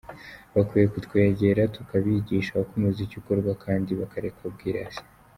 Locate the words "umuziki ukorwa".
2.79-3.51